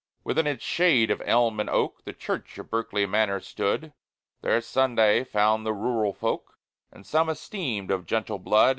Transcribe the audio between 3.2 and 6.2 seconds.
stood; There Sunday found the rural